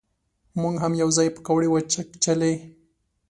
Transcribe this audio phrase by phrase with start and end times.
[0.61, 2.53] مونږ هم یو ځای پکوړې وچکچلې.